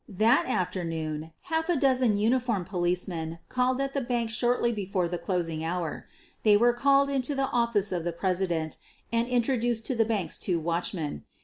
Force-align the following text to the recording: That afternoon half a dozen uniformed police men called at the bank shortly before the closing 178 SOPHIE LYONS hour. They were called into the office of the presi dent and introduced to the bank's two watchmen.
That 0.09 0.47
afternoon 0.47 1.31
half 1.41 1.69
a 1.69 1.75
dozen 1.75 2.17
uniformed 2.17 2.65
police 2.65 3.07
men 3.07 3.37
called 3.49 3.79
at 3.79 3.93
the 3.93 4.01
bank 4.01 4.31
shortly 4.31 4.71
before 4.71 5.07
the 5.07 5.19
closing 5.19 5.59
178 5.59 5.61
SOPHIE 5.61 5.79
LYONS 5.79 5.89
hour. 5.91 6.41
They 6.41 6.57
were 6.57 6.73
called 6.75 7.09
into 7.11 7.35
the 7.35 7.45
office 7.49 7.91
of 7.91 8.03
the 8.03 8.11
presi 8.11 8.47
dent 8.47 8.77
and 9.11 9.27
introduced 9.27 9.85
to 9.85 9.95
the 9.95 10.03
bank's 10.05 10.39
two 10.39 10.59
watchmen. 10.59 11.25